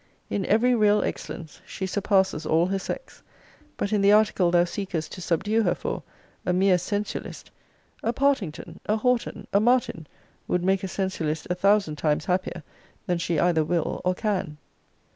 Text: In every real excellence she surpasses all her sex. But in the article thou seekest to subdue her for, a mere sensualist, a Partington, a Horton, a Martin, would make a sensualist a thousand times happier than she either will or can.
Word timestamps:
In 0.31 0.47
every 0.47 0.73
real 0.73 1.03
excellence 1.03 1.61
she 1.63 1.85
surpasses 1.85 2.43
all 2.43 2.65
her 2.65 2.79
sex. 2.79 3.21
But 3.77 3.93
in 3.93 4.01
the 4.01 4.11
article 4.11 4.49
thou 4.49 4.63
seekest 4.63 5.11
to 5.11 5.21
subdue 5.21 5.61
her 5.61 5.75
for, 5.75 6.01
a 6.43 6.51
mere 6.53 6.79
sensualist, 6.79 7.51
a 8.01 8.11
Partington, 8.11 8.79
a 8.87 8.95
Horton, 8.97 9.45
a 9.53 9.59
Martin, 9.59 10.07
would 10.47 10.63
make 10.63 10.83
a 10.83 10.87
sensualist 10.87 11.45
a 11.51 11.53
thousand 11.53 11.97
times 11.97 12.25
happier 12.25 12.63
than 13.05 13.19
she 13.19 13.37
either 13.37 13.63
will 13.63 14.01
or 14.03 14.15
can. 14.15 14.57